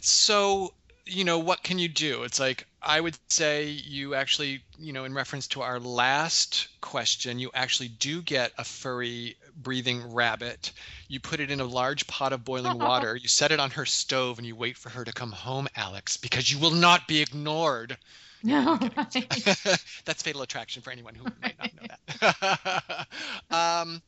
So, 0.01 0.73
you 1.05 1.25
know, 1.25 1.39
what 1.39 1.63
can 1.63 1.79
you 1.79 1.89
do? 1.89 2.23
It's 2.23 2.41
like 2.41 2.67
I 2.85 3.01
would 3.01 3.17
say 3.29 3.65
you 3.65 4.15
actually, 4.15 4.63
you 4.79 4.93
know, 4.93 5.05
in 5.05 5.15
reference 5.15 5.49
to 5.49 5.63
our 5.63 5.81
last 5.81 6.69
question, 6.81 7.39
you 7.39 7.51
actually 7.55 7.89
do 7.89 8.23
get 8.23 8.53
a 8.59 8.65
furry 8.65 9.37
breathing 9.57 10.13
rabbit. 10.13 10.73
You 11.09 11.21
put 11.21 11.41
it 11.41 11.51
in 11.51 11.61
a 11.61 11.65
large 11.65 12.07
pot 12.07 12.33
of 12.33 12.45
boiling 12.45 12.79
water, 12.81 13.17
you 13.17 13.29
set 13.29 13.53
it 13.53 13.61
on 13.61 13.71
her 13.73 13.87
stove, 13.87 14.39
and 14.39 14.47
you 14.47 14.55
wait 14.55 14.77
for 14.77 14.91
her 14.91 15.05
to 15.05 15.13
come 15.13 15.33
home, 15.33 15.69
Alex, 15.77 16.17
because 16.17 16.51
you 16.53 16.59
will 16.59 16.71
not 16.73 17.09
be 17.09 17.21
ignored. 17.23 17.97
No, 18.47 18.77
That's 20.05 20.23
fatal 20.23 20.43
attraction 20.43 20.83
for 20.83 20.91
anyone 20.91 21.15
who 21.15 21.25
might 21.41 21.57
not 21.59 21.71
know 21.75 22.31
that. 22.31 23.07
um, 23.51 24.03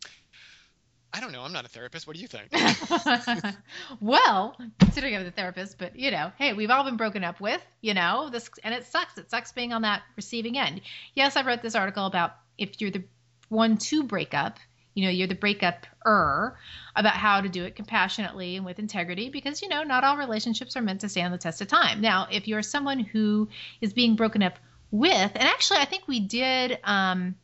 I 1.17 1.21
don't 1.21 1.33
know. 1.33 1.41
I'm 1.41 1.53
not 1.53 1.65
a 1.65 1.69
therapist. 1.69 2.07
What 2.07 2.15
do 2.15 2.21
you 2.21 2.29
think? 2.29 2.53
well, 4.03 4.55
considering 4.79 5.17
I'm 5.17 5.25
the 5.25 5.31
therapist, 5.31 5.79
but 5.79 5.99
you 5.99 6.11
know, 6.11 6.31
hey, 6.37 6.53
we've 6.53 6.69
all 6.69 6.85
been 6.85 6.99
broken 6.99 7.25
up 7.25 7.41
with, 7.41 7.65
you 7.81 7.95
know, 7.95 8.29
this, 8.31 8.51
and 8.63 8.75
it 8.75 8.85
sucks. 8.85 9.17
It 9.17 9.31
sucks 9.31 9.51
being 9.51 9.73
on 9.73 9.81
that 9.83 10.03
receiving 10.17 10.59
end. 10.59 10.83
Yes, 11.15 11.35
I 11.37 11.43
wrote 11.43 11.63
this 11.63 11.75
article 11.75 12.05
about 12.05 12.35
if 12.59 12.83
you're 12.83 12.91
the 12.91 13.05
one 13.49 13.79
to 13.79 14.03
break 14.03 14.35
up, 14.35 14.59
you 14.93 15.05
know, 15.05 15.11
you're 15.11 15.27
the 15.27 15.35
breakup 15.35 15.87
er 16.07 16.59
about 16.95 17.15
how 17.15 17.41
to 17.41 17.49
do 17.49 17.65
it 17.65 17.77
compassionately 17.77 18.57
and 18.57 18.67
with 18.67 18.79
integrity 18.79 19.31
because, 19.31 19.63
you 19.63 19.69
know, 19.69 19.85
not 19.85 20.05
all 20.05 20.19
relationships 20.19 20.77
are 20.77 20.83
meant 20.83 21.01
to 21.01 21.09
stand 21.09 21.33
the 21.33 21.39
test 21.39 21.63
of 21.63 21.69
time. 21.69 22.03
Now, 22.03 22.29
if 22.31 22.47
you're 22.47 22.63
someone 22.63 23.01
who 23.01 23.49
is 23.81 23.95
being 23.95 24.17
broken 24.17 24.43
up 24.43 24.59
with, 24.91 25.33
and 25.35 25.45
actually, 25.49 25.79
I 25.79 25.87
think 25.87 26.07
we 26.07 26.21
did, 26.21 26.79
um, 26.85 27.37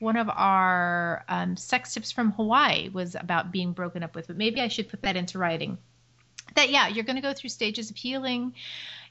one 0.00 0.16
of 0.16 0.28
our 0.28 1.24
um, 1.28 1.56
sex 1.56 1.94
tips 1.94 2.10
from 2.10 2.32
Hawaii 2.32 2.88
was 2.88 3.14
about 3.14 3.52
being 3.52 3.72
broken 3.72 4.02
up 4.02 4.14
with, 4.16 4.26
but 4.26 4.36
maybe 4.36 4.60
I 4.60 4.68
should 4.68 4.88
put 4.88 5.02
that 5.02 5.16
into 5.16 5.38
writing. 5.38 5.78
That, 6.56 6.70
yeah, 6.70 6.88
you're 6.88 7.04
going 7.04 7.16
to 7.16 7.22
go 7.22 7.34
through 7.34 7.50
stages 7.50 7.90
of 7.90 7.96
healing. 7.96 8.54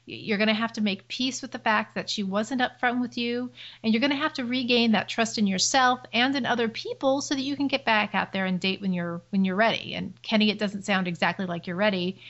You're 0.04 0.36
going 0.36 0.48
to 0.48 0.54
have 0.54 0.72
to 0.74 0.80
make 0.80 1.06
peace 1.06 1.40
with 1.40 1.52
the 1.52 1.58
fact 1.58 1.94
that 1.94 2.10
she 2.10 2.24
wasn't 2.24 2.60
upfront 2.60 3.00
with 3.00 3.16
you, 3.16 3.50
and 3.82 3.94
you're 3.94 4.00
going 4.00 4.10
to 4.10 4.16
have 4.16 4.32
to 4.34 4.44
regain 4.44 4.92
that 4.92 5.08
trust 5.08 5.38
in 5.38 5.46
yourself 5.46 6.00
and 6.12 6.34
in 6.34 6.44
other 6.44 6.68
people 6.68 7.20
so 7.20 7.34
that 7.34 7.42
you 7.42 7.56
can 7.56 7.68
get 7.68 7.84
back 7.84 8.14
out 8.14 8.32
there 8.32 8.46
and 8.46 8.58
date 8.58 8.80
when 8.80 8.92
you're 8.92 9.22
when 9.30 9.44
you're 9.44 9.56
ready. 9.56 9.94
And 9.94 10.20
Kenny, 10.22 10.50
it 10.50 10.58
doesn't 10.58 10.84
sound 10.84 11.06
exactly 11.06 11.46
like 11.46 11.66
you're 11.66 11.76
ready. 11.76 12.20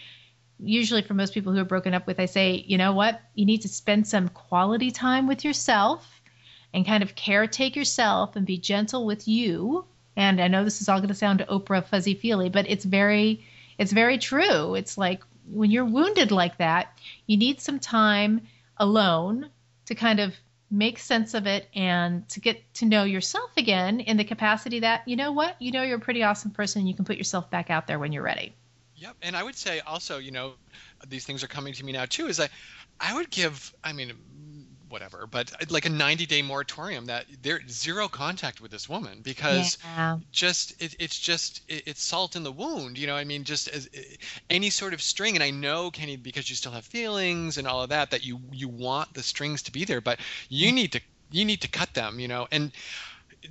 Usually, 0.59 1.01
for 1.01 1.15
most 1.15 1.33
people 1.33 1.55
who 1.55 1.61
are 1.61 1.65
broken 1.65 1.95
up 1.95 2.07
with, 2.07 2.21
I 2.21 2.27
say, 2.27 2.63
you 2.67 2.77
know 2.77 2.93
what? 2.93 3.23
You 3.35 3.47
need 3.47 3.63
to 3.63 3.69
spend 3.69 4.07
some 4.07 4.29
quality 4.29 4.91
time 4.91 5.27
with 5.27 5.45
yourself 5.45 6.20
and 6.73 6.87
kind 6.87 7.03
of 7.03 7.15
caretake 7.15 7.77
yourself 7.77 8.37
and 8.37 8.47
be 8.47 8.59
gentle 8.59 9.07
with 9.07 9.27
you. 9.27 9.85
And 10.17 10.41
I 10.41 10.49
know 10.49 10.65
this 10.65 10.81
is 10.81 10.89
all 10.89 10.99
going 10.99 11.09
to 11.09 11.15
sound 11.15 11.45
Oprah 11.49 11.85
fuzzy 11.85 12.15
feely, 12.15 12.49
but 12.49 12.69
it's 12.69 12.85
very, 12.85 13.45
it's 13.79 13.93
very 13.93 14.19
true. 14.19 14.75
It's 14.75 14.99
like 14.99 15.23
when 15.51 15.71
you're 15.71 15.85
wounded 15.85 16.31
like 16.31 16.59
that, 16.59 16.99
you 17.27 17.37
need 17.37 17.61
some 17.61 17.79
time 17.79 18.43
alone 18.77 19.51
to 19.87 19.95
kind 19.95 20.21
of 20.21 20.35
make 20.71 20.99
sense 20.99 21.35
of 21.35 21.47
it 21.47 21.69
and 21.75 22.29
to 22.29 22.41
get 22.41 22.63
to 22.75 22.85
know 22.85 23.03
yourself 23.03 23.51
again 23.57 23.99
in 23.99 24.17
the 24.17 24.25
capacity 24.25 24.79
that 24.81 25.03
you 25.09 25.17
know 25.17 25.33
what 25.33 25.61
you 25.61 25.73
know 25.73 25.83
you're 25.83 25.97
a 25.97 26.01
pretty 26.01 26.23
awesome 26.23 26.53
person 26.53 26.79
and 26.79 26.89
you 26.89 26.95
can 26.95 27.05
put 27.05 27.17
yourself 27.17 27.51
back 27.51 27.71
out 27.71 27.89
there 27.89 27.99
when 27.99 28.13
you're 28.13 28.23
ready 28.23 28.55
Yep, 29.01 29.17
and 29.23 29.35
I 29.35 29.43
would 29.43 29.57
say 29.57 29.81
also, 29.81 30.19
you 30.19 30.31
know, 30.31 30.53
these 31.09 31.25
things 31.25 31.43
are 31.43 31.47
coming 31.47 31.73
to 31.73 31.85
me 31.85 31.93
now 31.93 32.05
too. 32.05 32.27
Is 32.27 32.39
I, 32.39 32.51
I 33.01 33.15
would 33.15 33.31
give, 33.31 33.75
I 33.83 33.95
mean, 33.95 34.13
whatever, 34.91 35.27
but 35.31 35.53
uh, 35.53 35.67
like 35.71 35.87
a 35.87 35.91
90 35.91 36.27
day 36.27 36.43
moratorium 36.43 37.07
that 37.07 37.27
there 37.43 37.61
zero 37.69 38.09
contact 38.09 38.61
with 38.61 38.71
this 38.71 38.89
woman 38.89 39.21
because 39.23 39.79
yeah. 39.83 40.19
just 40.33 40.81
it, 40.83 40.95
it's 40.99 41.19
just 41.19 41.63
it, 41.69 41.85
it's 41.87 42.03
salt 42.03 42.37
in 42.37 42.43
the 42.43 42.53
wound. 42.53 42.99
You 42.99 43.07
know, 43.07 43.17
I 43.17 43.25
mean, 43.25 43.45
just 43.45 43.69
as 43.69 43.89
any 44.49 44.71
sort 44.71 44.95
of 44.95 45.03
string. 45.03 45.35
And 45.37 45.43
I 45.43 45.51
know, 45.51 45.91
Kenny, 45.91 46.17
because 46.17 46.49
you 46.51 46.57
still 46.57 46.73
have 46.73 46.85
feelings 46.85 47.59
and 47.59 47.67
all 47.67 47.83
of 47.83 47.91
that, 47.91 48.11
that 48.11 48.25
you 48.25 48.41
you 48.53 48.69
want 48.69 49.13
the 49.15 49.23
strings 49.23 49.63
to 49.63 49.73
be 49.73 49.85
there, 49.85 50.01
but 50.01 50.21
you 50.49 50.73
need 50.73 50.93
to 50.93 51.01
you 51.31 51.45
need 51.45 51.63
to 51.63 51.69
cut 51.69 51.95
them. 51.95 52.21
You 52.21 52.29
know, 52.29 52.49
and 52.51 52.73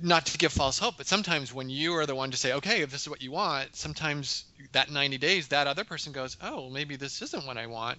not 0.02 0.26
to 0.26 0.38
give 0.38 0.52
false 0.52 0.78
hope, 0.78 0.96
but 0.96 1.06
sometimes 1.06 1.52
when 1.52 1.68
you 1.68 1.94
are 1.96 2.06
the 2.06 2.14
one 2.14 2.30
to 2.30 2.36
say, 2.36 2.52
okay, 2.52 2.82
if 2.82 2.90
this 2.90 3.02
is 3.02 3.08
what 3.08 3.22
you 3.22 3.32
want, 3.32 3.74
sometimes 3.74 4.44
that 4.72 4.90
90 4.90 5.18
days, 5.18 5.48
that 5.48 5.66
other 5.66 5.84
person 5.84 6.12
goes, 6.12 6.36
oh, 6.40 6.70
maybe 6.70 6.96
this 6.96 7.20
isn't 7.22 7.46
what 7.46 7.56
I 7.56 7.66
want. 7.66 7.98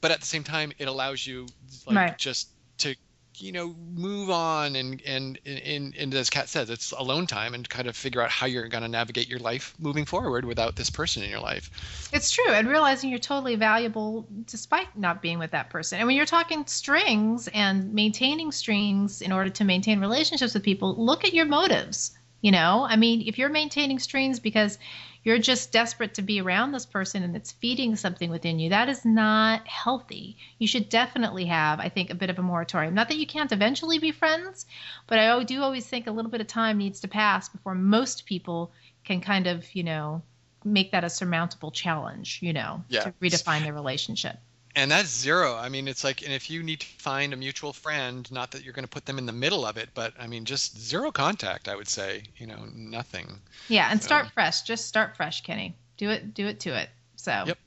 But 0.00 0.10
at 0.12 0.20
the 0.20 0.26
same 0.26 0.44
time, 0.44 0.72
it 0.78 0.88
allows 0.88 1.26
you 1.26 1.46
like 1.86 1.96
Right. 1.96 2.18
just 2.18 2.48
to, 2.78 2.94
you 3.36 3.52
know, 3.52 3.74
move 3.94 4.30
on 4.30 4.76
and, 4.76 5.02
and, 5.06 5.38
and, 5.44 5.94
and 5.96 6.14
as 6.14 6.30
Kat 6.30 6.48
says, 6.48 6.70
it's 6.70 6.92
alone 6.92 7.26
time 7.26 7.54
and 7.54 7.68
kind 7.68 7.86
of 7.86 7.96
figure 7.96 8.22
out 8.22 8.30
how 8.30 8.46
you're 8.46 8.68
going 8.68 8.82
to 8.82 8.88
navigate 8.88 9.28
your 9.28 9.38
life 9.38 9.74
moving 9.78 10.04
forward 10.04 10.44
without 10.44 10.76
this 10.76 10.88
person 10.88 11.22
in 11.22 11.30
your 11.30 11.40
life. 11.40 12.08
It's 12.12 12.30
true, 12.30 12.50
and 12.50 12.68
realizing 12.68 13.10
you're 13.10 13.18
totally 13.18 13.56
valuable 13.56 14.26
despite 14.46 14.96
not 14.96 15.20
being 15.20 15.38
with 15.38 15.50
that 15.50 15.70
person. 15.70 15.98
And 15.98 16.06
when 16.06 16.16
you're 16.16 16.26
talking 16.26 16.64
strings 16.66 17.48
and 17.48 17.92
maintaining 17.92 18.52
strings 18.52 19.20
in 19.20 19.32
order 19.32 19.50
to 19.50 19.64
maintain 19.64 20.00
relationships 20.00 20.54
with 20.54 20.62
people, 20.62 20.94
look 20.96 21.24
at 21.24 21.34
your 21.34 21.46
motives. 21.46 22.16
You 22.46 22.52
know, 22.52 22.86
I 22.88 22.94
mean, 22.94 23.24
if 23.26 23.38
you're 23.38 23.48
maintaining 23.48 23.98
strings 23.98 24.38
because 24.38 24.78
you're 25.24 25.40
just 25.40 25.72
desperate 25.72 26.14
to 26.14 26.22
be 26.22 26.40
around 26.40 26.70
this 26.70 26.86
person 26.86 27.24
and 27.24 27.34
it's 27.34 27.50
feeding 27.50 27.96
something 27.96 28.30
within 28.30 28.60
you, 28.60 28.70
that 28.70 28.88
is 28.88 29.04
not 29.04 29.66
healthy. 29.66 30.36
You 30.60 30.68
should 30.68 30.88
definitely 30.88 31.46
have, 31.46 31.80
I 31.80 31.88
think, 31.88 32.08
a 32.08 32.14
bit 32.14 32.30
of 32.30 32.38
a 32.38 32.42
moratorium. 32.42 32.94
Not 32.94 33.08
that 33.08 33.16
you 33.16 33.26
can't 33.26 33.50
eventually 33.50 33.98
be 33.98 34.12
friends, 34.12 34.64
but 35.08 35.18
I 35.18 35.42
do 35.42 35.60
always 35.60 35.88
think 35.88 36.06
a 36.06 36.12
little 36.12 36.30
bit 36.30 36.40
of 36.40 36.46
time 36.46 36.78
needs 36.78 37.00
to 37.00 37.08
pass 37.08 37.48
before 37.48 37.74
most 37.74 38.26
people 38.26 38.70
can 39.02 39.20
kind 39.20 39.48
of, 39.48 39.74
you 39.74 39.82
know, 39.82 40.22
make 40.62 40.92
that 40.92 41.02
a 41.02 41.10
surmountable 41.10 41.72
challenge, 41.72 42.38
you 42.42 42.52
know, 42.52 42.84
Yeah. 42.88 43.00
to 43.00 43.12
redefine 43.20 43.64
their 43.64 43.74
relationship. 43.74 44.38
And 44.76 44.90
that's 44.90 45.08
zero. 45.08 45.56
I 45.56 45.70
mean, 45.70 45.88
it's 45.88 46.04
like, 46.04 46.22
and 46.22 46.32
if 46.32 46.50
you 46.50 46.62
need 46.62 46.80
to 46.80 46.86
find 46.98 47.32
a 47.32 47.36
mutual 47.36 47.72
friend, 47.72 48.30
not 48.30 48.50
that 48.52 48.62
you're 48.62 48.74
going 48.74 48.84
to 48.84 48.90
put 48.90 49.06
them 49.06 49.16
in 49.16 49.24
the 49.24 49.32
middle 49.32 49.64
of 49.64 49.78
it, 49.78 49.88
but 49.94 50.12
I 50.20 50.26
mean, 50.26 50.44
just 50.44 50.78
zero 50.78 51.10
contact, 51.10 51.66
I 51.66 51.74
would 51.74 51.88
say, 51.88 52.24
you 52.36 52.46
know, 52.46 52.66
nothing. 52.74 53.40
Yeah, 53.68 53.88
and 53.90 54.00
So- 54.02 54.06
start 54.06 54.30
fresh. 54.32 54.62
Just 54.62 54.86
start 54.86 55.16
fresh, 55.16 55.40
Kenny. 55.42 55.74
Do 55.96 56.10
it, 56.10 56.34
do 56.34 56.46
it 56.46 56.60
to 56.60 56.78
it. 56.78 56.90
So, 57.16 57.44
Yep. 57.46 57.58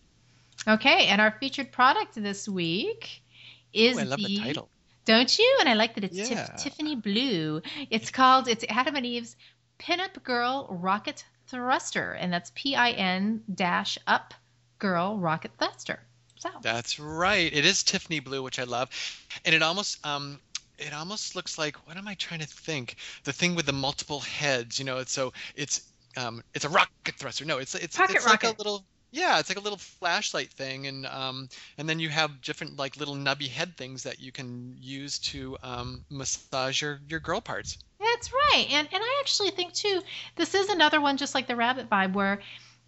okay. 0.68 1.08
And 1.08 1.20
our 1.20 1.32
featured 1.40 1.72
product 1.72 2.14
this 2.14 2.48
week 2.48 3.24
is 3.74 3.98
Ooh, 3.98 4.02
I 4.02 4.04
love 4.04 4.20
the 4.20 4.38
title. 4.38 4.70
Don't 5.06 5.40
you? 5.40 5.58
And 5.60 5.68
I 5.68 5.74
like 5.74 5.96
that 5.96 6.04
it's 6.04 6.16
Tif- 6.16 6.30
Yeah. 6.30 6.46
Tiffany 6.60 6.96
Blue. 6.96 7.64
It's 7.90 8.12
called 8.12 8.48
it's 8.48 8.64
Adam 8.70 8.96
and 8.96 9.06
Eve's 9.06 9.36
Pinup 9.80 10.22
Girl 10.24 10.68
Rocket 10.70 11.24
Thruster, 11.48 12.12
and 12.14 12.32
that's 12.32 12.52
P 12.54 12.76
I 12.76 12.92
N 12.92 13.44
dash 13.56 13.98
up 14.06 14.36
Girl 14.78 15.18
Rocket 15.18 15.52
Thruster. 15.58 16.02
So 16.40 16.50
That's 16.62 17.00
right. 17.00 17.52
It 17.54 17.66
is 17.66 17.84
Tiffany 17.84 18.20
blue, 18.20 18.42
which 18.44 18.60
I 18.60 18.64
love, 18.64 18.90
and 19.46 19.56
it 19.56 19.62
almost 19.62 20.06
um 20.06 20.40
it 20.78 20.94
almost 20.94 21.36
looks 21.36 21.58
like 21.58 21.76
what 21.88 21.98
am 21.98 22.08
I 22.08 22.16
trying 22.16 22.40
to 22.42 22.48
think? 22.48 22.96
The 23.24 23.34
thing 23.34 23.56
with 23.56 23.66
the 23.66 23.74
multiple 23.74 24.22
heads, 24.22 24.80
you 24.80 24.86
know. 24.86 24.98
It's 25.00 25.12
so 25.12 25.34
it's 25.56 25.82
um 26.18 26.44
it's 26.54 26.66
a 26.66 26.70
rocket 26.70 27.16
thruster. 27.18 27.46
No, 27.46 27.58
it's 27.58 27.76
it's 27.76 27.96
Pocket 27.96 28.16
it's 28.16 28.28
like 28.28 28.44
a 28.44 28.54
little 28.58 28.86
yeah, 29.12 29.40
it's 29.40 29.50
like 29.50 29.58
a 29.58 29.62
little 29.62 29.78
flashlight 29.78 30.52
thing, 30.52 30.88
and 30.88 31.06
um 31.06 31.50
and 31.78 31.90
then 31.90 32.00
you 32.00 32.10
have 32.10 32.42
different 32.42 32.78
like 32.78 32.98
little 32.98 33.16
nubby 33.16 33.50
head 33.50 33.76
things 33.78 34.04
that 34.04 34.20
you 34.20 34.32
can 34.32 34.76
use 34.78 35.20
to 35.20 35.58
um 35.64 36.06
massage 36.10 36.82
your 36.82 37.02
your 37.08 37.20
girl 37.20 37.42
parts. 37.42 37.78
That's 38.00 38.32
right. 38.32 38.68
And 38.72 38.88
and 38.92 39.04
I 39.04 39.18
actually 39.22 39.52
think 39.52 39.74
too, 39.74 40.02
this 40.36 40.56
is 40.56 40.70
another 40.70 41.02
one 41.02 41.18
just 41.18 41.36
like 41.36 41.48
the 41.48 41.56
rabbit 41.56 41.90
vibe 41.90 42.14
where 42.14 42.40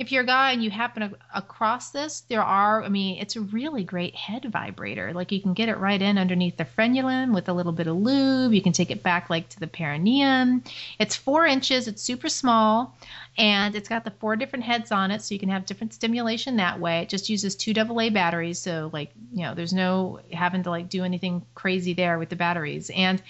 if 0.01 0.11
you're 0.11 0.23
a 0.23 0.25
guy 0.25 0.51
and 0.51 0.63
you 0.63 0.71
happen 0.71 1.15
across 1.31 1.91
this, 1.91 2.21
there 2.21 2.41
are, 2.41 2.83
I 2.83 2.89
mean, 2.89 3.19
it's 3.21 3.35
a 3.35 3.41
really 3.41 3.83
great 3.83 4.15
head 4.15 4.43
vibrator. 4.45 5.13
Like 5.13 5.31
you 5.31 5.39
can 5.39 5.53
get 5.53 5.69
it 5.69 5.77
right 5.77 6.01
in 6.01 6.17
underneath 6.17 6.57
the 6.57 6.65
frenulum 6.65 7.35
with 7.35 7.47
a 7.47 7.53
little 7.53 7.71
bit 7.71 7.85
of 7.85 7.97
lube. 7.97 8.51
You 8.51 8.63
can 8.63 8.73
take 8.73 8.89
it 8.89 9.03
back 9.03 9.29
like 9.29 9.49
to 9.49 9.59
the 9.59 9.67
perineum. 9.67 10.63
It's 10.97 11.15
four 11.15 11.45
inches, 11.45 11.87
it's 11.87 12.01
super 12.01 12.29
small, 12.29 12.97
and 13.37 13.75
it's 13.75 13.87
got 13.89 14.03
the 14.03 14.09
four 14.09 14.35
different 14.35 14.65
heads 14.65 14.91
on 14.91 15.11
it, 15.11 15.21
so 15.21 15.35
you 15.35 15.39
can 15.39 15.49
have 15.49 15.67
different 15.67 15.93
stimulation 15.93 16.55
that 16.55 16.79
way. 16.79 17.03
It 17.03 17.09
just 17.09 17.29
uses 17.29 17.55
two 17.55 17.71
AA 17.79 18.09
batteries, 18.09 18.57
so 18.57 18.89
like, 18.91 19.11
you 19.31 19.43
know, 19.43 19.53
there's 19.53 19.71
no 19.71 20.19
having 20.33 20.63
to 20.63 20.71
like 20.71 20.89
do 20.89 21.03
anything 21.03 21.45
crazy 21.53 21.93
there 21.93 22.17
with 22.17 22.29
the 22.29 22.35
batteries. 22.35 22.89
And 22.89 23.21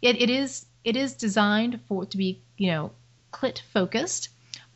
it, 0.00 0.22
it 0.22 0.30
is 0.30 0.64
it 0.84 0.96
is 0.96 1.14
designed 1.14 1.80
for 1.88 2.06
to 2.06 2.16
be 2.16 2.40
you 2.56 2.70
know 2.70 2.92
clit 3.32 3.62
focused 3.72 4.28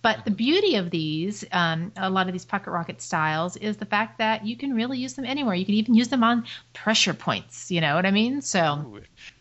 But 0.05 0.25
the 0.27 0.31
beauty 0.31 0.77
of 0.77 0.91
these, 0.91 1.45
um, 1.51 1.91
a 1.97 2.11
lot 2.11 2.27
of 2.29 2.35
these 2.35 2.45
pocket 2.45 2.71
rocket 2.71 3.01
styles, 3.01 3.57
is 3.57 3.79
the 3.79 3.87
fact 3.87 4.19
that 4.19 4.45
you 4.47 4.55
can 4.57 4.75
really 4.75 4.99
use 4.99 5.15
them 5.15 5.25
anywhere. 5.25 5.55
You 5.57 5.65
can 5.65 5.75
even 5.75 5.95
use 5.95 6.09
them 6.09 6.23
on 6.23 6.45
pressure 6.75 7.15
points. 7.15 7.71
You 7.71 7.81
know 7.81 7.95
what 7.97 8.05
I 8.07 8.11
mean? 8.11 8.43
So. 8.43 8.61
Ooh, 8.87 9.01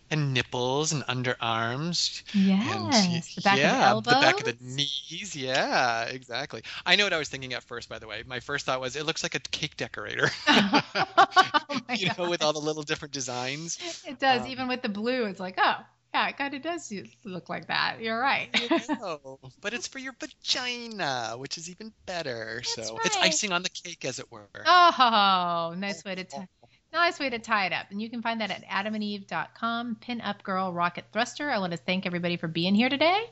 And 0.10 0.34
nipples 0.34 0.94
and 0.94 1.04
underarms. 1.04 2.24
Yes, 2.34 3.36
the 3.36 3.42
back 3.42 3.58
yeah, 3.58 3.94
the 3.96 4.02
the 4.02 4.12
back 4.22 4.40
of 4.40 4.46
the 4.46 4.56
knees. 4.62 5.36
Yeah, 5.36 6.06
exactly. 6.06 6.64
I 6.86 6.96
know 6.96 7.04
what 7.06 7.14
I 7.14 7.18
was 7.18 7.30
thinking 7.30 7.54
at 7.54 7.64
first, 7.64 7.90
by 7.90 8.00
the 8.00 8.08
way. 8.08 8.24
My 8.26 8.40
first 8.40 8.66
thought 8.66 8.80
was 8.80 8.96
it 8.96 9.06
looks 9.06 9.24
like 9.24 9.36
a 9.36 9.40
cake 9.40 9.76
decorator. 9.78 10.30
Oh 10.96 11.80
you 11.96 12.10
know, 12.18 12.30
with 12.30 12.44
all 12.44 12.54
the 12.54 12.60
little 12.60 12.84
different 12.84 13.14
designs. 13.14 13.78
It 14.08 14.20
does, 14.20 14.42
Um, 14.44 14.48
even 14.48 14.68
with 14.68 14.82
the 14.82 14.90
blue. 14.90 15.26
It's 15.26 15.40
like, 15.40 15.56
oh, 15.58 15.78
yeah, 16.14 16.30
it 16.30 16.38
kind 16.38 16.54
of 16.54 16.62
does 16.62 16.94
look 17.24 17.50
like 17.50 17.68
that. 17.68 17.98
You're 18.00 18.20
right. 18.20 18.50
Know, 19.04 19.40
but 19.62 19.74
it's 19.74 19.88
for 19.88 20.00
your 20.00 20.14
vagina, 20.20 21.36
which 21.38 21.58
is 21.58 21.70
even 21.70 21.92
better. 22.06 22.62
That's 22.76 22.88
so 22.88 22.98
it's 23.04 23.18
icing 23.18 23.52
on 23.52 23.64
the 23.64 23.70
cake, 23.70 24.06
as 24.06 24.20
it 24.20 24.32
were. 24.32 24.48
Oh, 24.66 25.74
nice 25.78 26.04
way 26.04 26.16
to 26.16 26.26
oh. 26.34 26.40
tie. 26.40 26.48
Nice 26.92 27.20
way 27.20 27.30
to 27.30 27.40
tie 27.40 27.66
it 27.66 27.74
up. 27.74 27.88
And 27.90 28.00
you 28.00 28.10
can 28.10 28.22
find 28.22 28.40
that 28.42 28.52
at 28.52 28.64
adamandeve.com. 28.66 29.98
Pin 30.00 30.22
up 30.22 30.44
girl 30.44 30.72
rocket 30.72 31.06
thruster. 31.12 31.50
I 31.50 31.58
want 31.58 31.72
to 31.72 31.78
thank 31.78 32.06
everybody 32.06 32.38
for 32.38 32.48
being 32.48 32.76
here 32.76 32.90
today. 32.90 33.32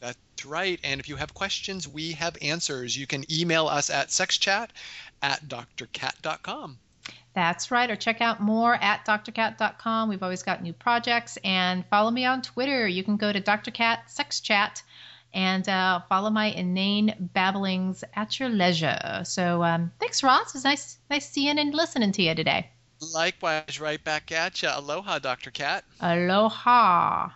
That's 0.00 0.18
right. 0.44 0.78
And 0.84 1.00
if 1.00 1.08
you 1.08 1.16
have 1.16 1.32
questions, 1.32 1.88
we 1.88 2.12
have 2.12 2.36
answers. 2.42 2.96
You 2.96 3.06
can 3.06 3.24
email 3.32 3.66
us 3.66 3.88
at 3.88 4.08
sexchat 4.08 4.68
at 5.22 5.48
drkat.com. 5.48 6.78
That's 7.34 7.70
right. 7.70 7.90
Or 7.90 7.96
check 7.96 8.20
out 8.20 8.40
more 8.40 8.74
at 8.74 9.06
drkat.com. 9.06 10.08
We've 10.08 10.22
always 10.22 10.42
got 10.42 10.62
new 10.62 10.72
projects. 10.72 11.38
And 11.44 11.84
follow 11.86 12.10
me 12.10 12.24
on 12.24 12.42
Twitter. 12.42 12.86
You 12.88 13.04
can 13.04 13.16
go 13.16 13.32
to 13.32 13.40
Dr. 13.40 13.70
Kat 13.70 14.10
Sex 14.10 14.40
Chat 14.40 14.82
and 15.32 15.68
uh, 15.68 16.00
follow 16.08 16.30
my 16.30 16.46
inane 16.46 17.30
babblings 17.34 18.02
at 18.14 18.40
your 18.40 18.48
leisure. 18.48 19.22
So 19.24 19.62
um, 19.62 19.92
thanks, 20.00 20.22
Ross. 20.22 20.54
It's 20.54 20.64
nice, 20.64 20.98
nice 21.10 21.28
seeing 21.28 21.58
and 21.58 21.74
listening 21.74 22.12
to 22.12 22.22
you 22.22 22.34
today. 22.34 22.70
Likewise, 23.14 23.80
right 23.80 24.02
back 24.02 24.32
at 24.32 24.62
you. 24.62 24.70
Aloha, 24.72 25.18
Dr. 25.18 25.50
Kat. 25.50 25.84
Aloha. 26.00 27.30